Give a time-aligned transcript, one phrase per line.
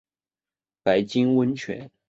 [0.81, 1.91] 白金温泉